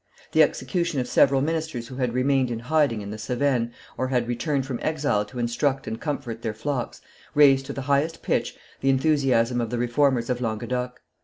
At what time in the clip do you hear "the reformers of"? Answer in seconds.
9.69-10.41